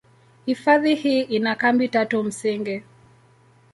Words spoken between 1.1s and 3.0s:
ina kambi tatu msingi.